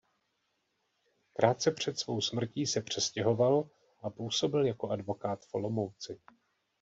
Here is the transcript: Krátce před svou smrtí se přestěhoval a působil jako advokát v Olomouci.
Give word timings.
Krátce 1.33 1.71
před 1.71 1.99
svou 1.99 2.21
smrtí 2.21 2.65
se 2.67 2.81
přestěhoval 2.81 3.69
a 4.01 4.09
působil 4.09 4.65
jako 4.65 4.89
advokát 4.89 5.45
v 5.45 5.53
Olomouci. 5.53 6.21